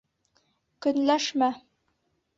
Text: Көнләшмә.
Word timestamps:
Көнләшмә. 0.85 1.53